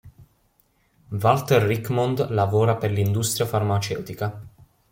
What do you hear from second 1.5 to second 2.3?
Richmond